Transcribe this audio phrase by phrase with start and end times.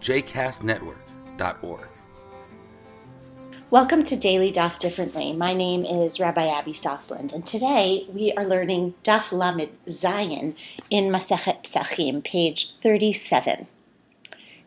[0.00, 1.88] jcastnetwork.org.
[3.70, 5.32] Welcome to Daily Daf Differently.
[5.32, 10.56] My name is Rabbi Abby Sosland, and today we are learning Daf Lamed Zayin
[10.90, 13.68] in Masechet Psachim, page 37.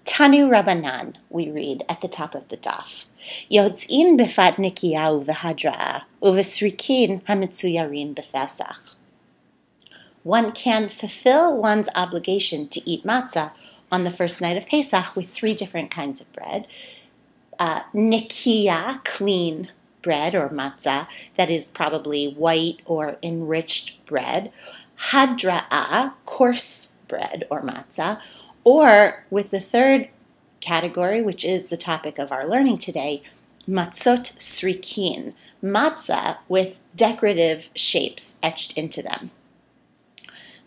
[0.05, 3.05] Tanu Rabbanan, we read at the top of the daf.
[3.51, 8.95] Yotzin befat nikiyahu v'hadra'a, uvesrikin hamitzuyarin befesach.
[10.23, 13.51] One can fulfill one's obligation to eat matzah
[13.93, 16.67] on the first night of Pesach with three different kinds of bread.
[17.59, 24.51] Uh, nikiya, clean bread or matzah, that is probably white or enriched bread.
[25.11, 28.19] Hadra'a, coarse bread or matzah.
[28.63, 30.09] Or with the third
[30.59, 33.21] category, which is the topic of our learning today,
[33.69, 39.29] matzot srikin, matzah with decorative shapes etched into them.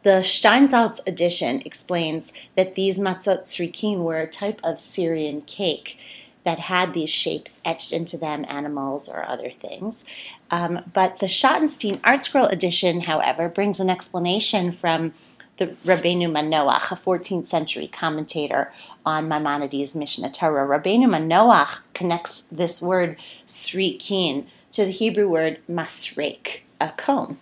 [0.07, 5.99] The Steinsaltz edition explains that these matzot srikin were a type of Syrian cake
[6.45, 10.05] that had these shapes etched into them, animals or other things.
[10.49, 15.13] Um, but the Schottenstein ArtScroll edition, however, brings an explanation from
[15.57, 18.73] the Rabbeinu Manoach, a 14th century commentator
[19.05, 20.69] on Maimonides' Mishneh Torah.
[20.69, 27.41] Rabbeinu Manoach connects this word srikin to the Hebrew word masrek, a comb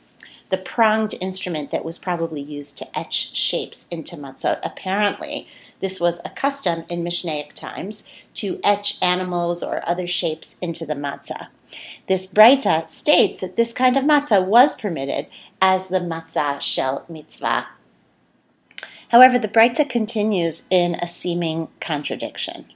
[0.51, 4.61] the pronged instrument that was probably used to etch shapes into matzot.
[4.63, 5.49] Apparently,
[5.81, 10.95] this was a custom in Mishnaic times to etch animals or other shapes into the
[10.95, 11.49] matzah.
[12.07, 15.27] This Breita states that this kind of matzah was permitted
[15.61, 17.69] as the matzah shel mitzvah.
[19.09, 22.67] However, the Breita continues in a seeming contradiction.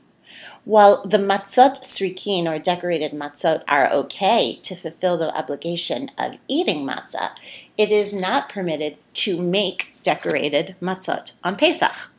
[0.69, 6.85] While the matzot srikin or decorated matzot are okay to fulfill the obligation of eating
[6.85, 7.31] matzah,
[7.79, 12.11] it is not permitted to make decorated matzot on Pesach.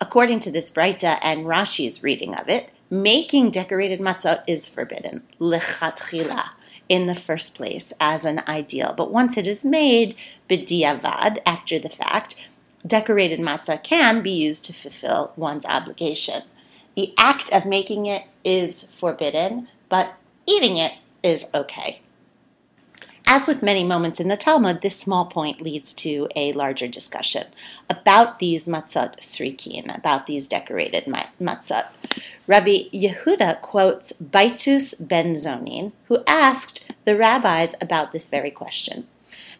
[0.00, 6.50] According to this Breita and Rashi's reading of it, making decorated matzot is forbidden, lechatchila,
[6.88, 8.94] in the first place as an ideal.
[8.96, 10.14] But once it is made,
[10.48, 12.36] b'diavad, after the fact,
[12.86, 16.42] decorated matzah can be used to fulfill one's obligation.
[16.98, 20.14] The act of making it is forbidden, but
[20.46, 22.00] eating it is okay.
[23.24, 27.46] As with many moments in the Talmud, this small point leads to a larger discussion
[27.88, 31.86] about these matzot srikin, about these decorated matzot.
[32.48, 39.06] Rabbi Yehuda quotes Baitus ben Zonin, who asked the rabbis about this very question.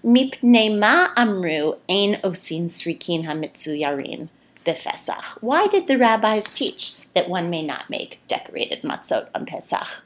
[0.04, 4.28] Mipnei ma amru ein osin srikin hamitzu yarin
[4.64, 5.40] befesach.
[5.40, 10.04] Why did the rabbis teach that one may not make decorated matzot on Pesach?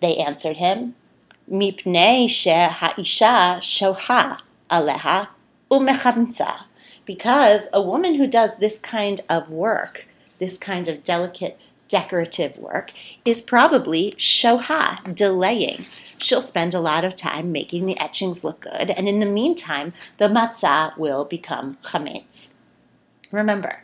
[0.00, 0.94] They answered him,
[1.50, 5.28] Mipnei she ha'isha shoha aleha
[5.70, 6.64] umechamtza.
[7.06, 10.06] Because a woman who does this kind of work,
[10.38, 12.92] this kind of delicate decorative work,
[13.24, 15.86] is probably shoha, delaying.
[16.18, 19.94] She'll spend a lot of time making the etchings look good, and in the meantime,
[20.18, 22.56] the matzah will become chametz.
[23.32, 23.82] Remember,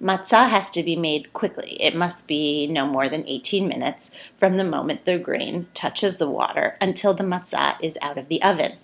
[0.00, 1.76] Matzah has to be made quickly.
[1.80, 6.30] It must be no more than 18 minutes from the moment the grain touches the
[6.30, 8.74] water until the matzah is out of the oven.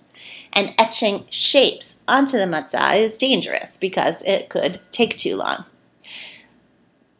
[0.51, 5.65] And etching shapes onto the matzah is dangerous because it could take too long.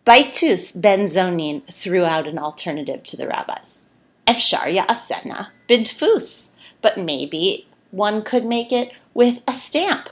[0.05, 3.87] Baitus ben Zonin threw out an alternative to the rabbis.
[4.27, 6.51] Efshar asena bidfus,
[6.81, 10.09] but maybe one could make it with a stamp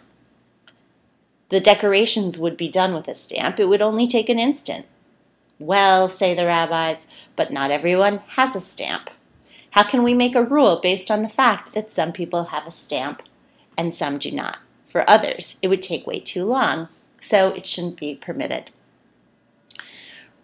[1.53, 3.59] the decorations would be done with a stamp.
[3.59, 4.87] It would only take an instant.
[5.59, 7.05] Well, say the rabbis,
[7.35, 9.11] but not everyone has a stamp.
[9.69, 12.71] How can we make a rule based on the fact that some people have a
[12.71, 13.21] stamp
[13.77, 14.57] and some do not?
[14.87, 16.87] For others, it would take way too long,
[17.21, 18.71] so it shouldn't be permitted.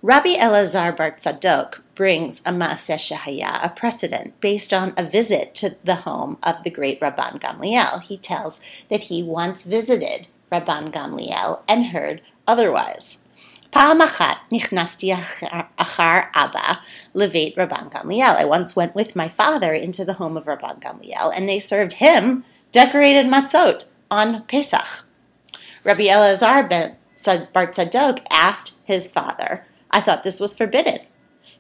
[0.04, 5.72] Rabbi Elazar Bar Tzadok brings a Maaseh Shehaya, a precedent based on a visit to
[5.83, 8.04] the home of the great Rabban Gamliel.
[8.04, 13.19] He tells that he once visited Rabban Gamliel, and heard otherwise.
[13.70, 15.14] פעם אחת נכנסתי
[15.76, 16.73] אחר אבא
[17.14, 18.37] לבית רבן גמליel.
[18.38, 21.94] I once went with my father into the home of Rabban Gamliel, and they served
[21.94, 25.05] him decorated matzot on Pesach.
[25.82, 26.96] Rabbi Elazar ben
[27.52, 30.99] Bar Tzadok asked his father, I thought this was forbidden.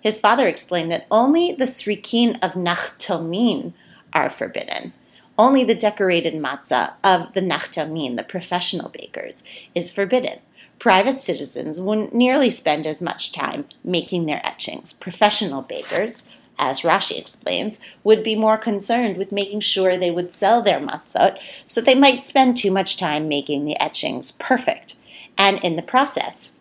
[0.00, 3.72] His father explained that only the srikin of Nachtomin
[4.12, 4.92] are forbidden.
[5.39, 9.41] Only the decorated matzah of the Nachtomin, the professional bakers,
[9.73, 10.39] is forbidden.
[10.79, 14.91] Private citizens wouldn't nearly spend as much time making their etchings.
[14.91, 20.61] Professional bakers, as Rashi explains, would be more concerned with making sure they would sell
[20.61, 24.97] their matzot, so they might spend too much time making the etchings perfect.
[25.37, 26.57] And in the process,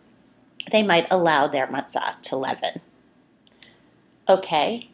[0.71, 2.81] they might allow their matzah to leaven.
[4.29, 4.89] Okay,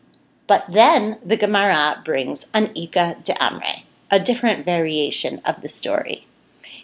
[0.47, 6.27] but then the Gemara brings an Ika de Amre, a different variation of the story.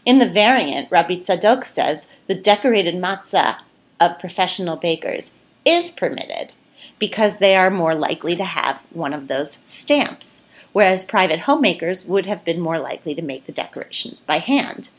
[0.04, 3.58] In the variant, Rabbi Tzadok says the decorated matzah
[4.00, 6.54] of professional bakers is permitted
[6.98, 10.42] because they are more likely to have one of those stamps,
[10.72, 14.90] whereas private homemakers would have been more likely to make the decorations by hand.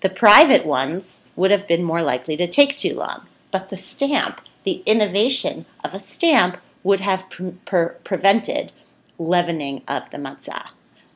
[0.00, 4.42] The private ones would have been more likely to take too long, but the stamp,
[4.64, 8.70] the innovation of a stamp, would have pre- pre- prevented
[9.18, 10.68] leavening of the matzah.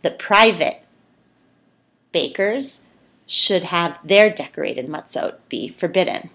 [0.03, 0.82] The private
[2.11, 2.87] bakers
[3.26, 6.31] should have their decorated matzot be forbidden.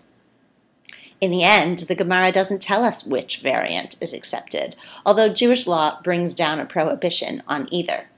[1.19, 4.75] In the end, the Gemara doesn't tell us which variant is accepted,
[5.06, 8.09] although Jewish law brings down a prohibition on either.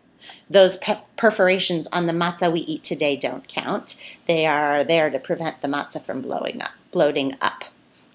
[0.49, 3.95] Those pe- perforations on the matzah we eat today don't count.
[4.25, 7.65] They are there to prevent the matzah from blowing up, bloating up.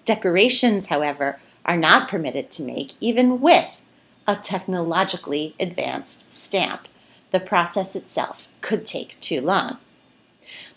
[0.05, 3.81] Decorations, however, are not permitted to make even with
[4.27, 6.87] a technologically advanced stamp.
[7.31, 9.77] The process itself could take too long.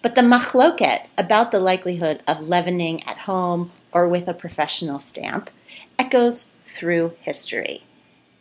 [0.02, 5.50] But the machloket about the likelihood of leavening at home or with a professional stamp
[5.98, 7.82] echoes through history,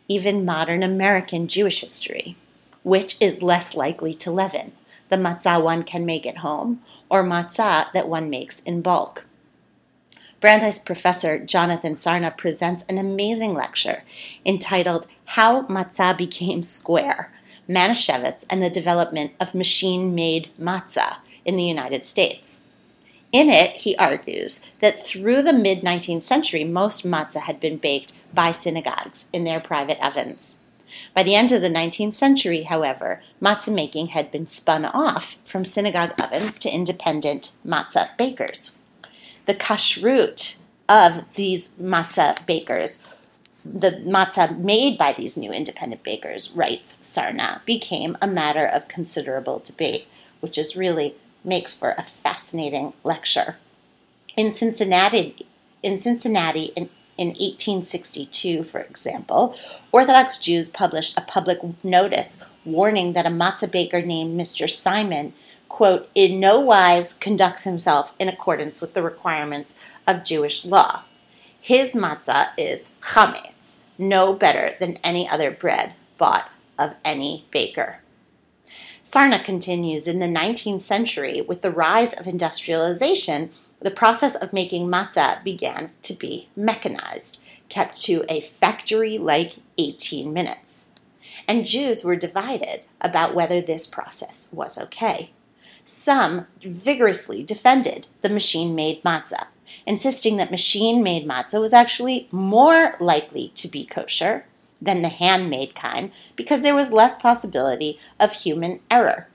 [0.08, 2.36] even modern American Jewish history.
[2.82, 4.72] Which is less likely to leaven,
[5.08, 9.26] the matzah one can make at home or matzah that one makes in bulk?
[10.44, 14.04] Brandeis professor Jonathan Sarna presents an amazing lecture
[14.44, 17.32] entitled How Matzah Became Square
[17.66, 22.60] Manischewitz and the Development of Machine Made Matzah in the United States.
[23.32, 28.12] In it, he argues that through the mid 19th century, most matzah had been baked
[28.34, 30.58] by synagogues in their private ovens.
[31.14, 35.64] By the end of the 19th century, however, matzah making had been spun off from
[35.64, 38.78] synagogue ovens to independent matzah bakers
[39.46, 40.58] the kashrut
[40.88, 43.02] of these matzah bakers,
[43.64, 49.58] the matzah made by these new independent bakers, writes Sarna, became a matter of considerable
[49.58, 50.06] debate,
[50.40, 53.56] which is really makes for a fascinating lecture.
[54.36, 55.46] In Cincinnati,
[55.82, 59.56] in Cincinnati, in, in 1862, for example,
[59.92, 64.68] Orthodox Jews published a public notice warning that a matzah baker named Mr.
[64.68, 65.32] Simon
[65.74, 69.74] quote, in no wise conducts himself in accordance with the requirements
[70.06, 71.02] of Jewish law.
[71.60, 76.48] His matzah is chametz, no better than any other bread bought
[76.78, 77.98] of any baker.
[79.02, 83.50] Sarna continues in the 19th century, with the rise of industrialization,
[83.80, 90.32] the process of making matzah began to be mechanized, kept to a factory like 18
[90.32, 90.90] minutes.
[91.48, 95.32] And Jews were divided about whether this process was okay.
[95.84, 99.48] Some vigorously defended the machine made matzah,
[99.86, 104.46] insisting that machine made matzah was actually more likely to be kosher
[104.80, 109.28] than the handmade kind because there was less possibility of human error.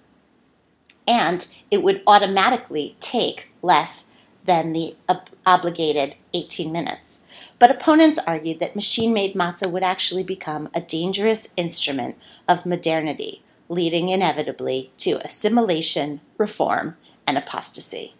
[1.08, 4.06] And it would automatically take less
[4.46, 7.20] than the ob- obligated 18 minutes.
[7.60, 12.16] But opponents argued that machine made matzah would actually become a dangerous instrument
[12.48, 18.16] of modernity leading inevitably to assimilation, reform, and apostasy.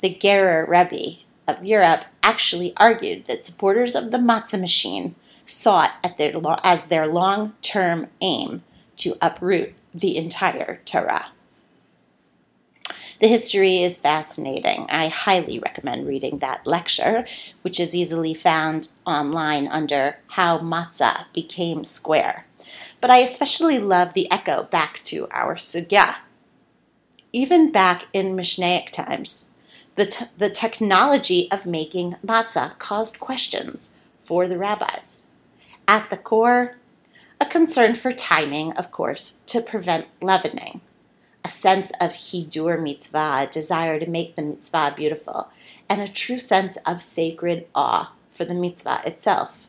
[0.00, 6.34] The Gerer Rebbe of Europe actually argued that supporters of the matzah machine sought their,
[6.62, 8.62] as their long term aim
[8.96, 11.32] to uproot the entire Torah.
[13.20, 14.86] The history is fascinating.
[14.88, 17.24] I highly recommend reading that lecture,
[17.62, 22.46] which is easily found online under How Matzah Became Square
[23.00, 26.16] but I especially love the echo back to our sugya.
[27.32, 29.46] Even back in Mishnaic times,
[29.96, 35.26] the, t- the technology of making matzah caused questions for the rabbis.
[35.86, 36.76] At the core,
[37.40, 40.80] a concern for timing, of course, to prevent leavening,
[41.44, 45.50] a sense of hidur mitzvah, a desire to make the mitzvah beautiful,
[45.88, 49.66] and a true sense of sacred awe for the mitzvah itself.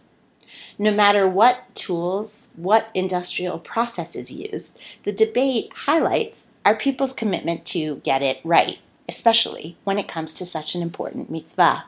[0.77, 7.65] No matter what tools, what industrial process is used, the debate highlights our people's commitment
[7.65, 8.79] to get it right,
[9.09, 11.85] especially when it comes to such an important mitzvah.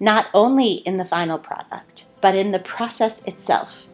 [0.00, 3.86] not only in the final product, but in the process itself.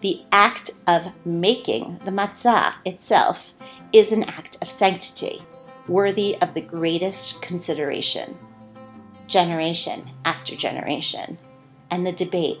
[0.00, 3.54] The act of making the matzah itself
[3.92, 5.42] is an act of sanctity,
[5.88, 8.36] worthy of the greatest consideration.
[9.26, 11.38] Generation after generation,
[11.90, 12.60] and the debate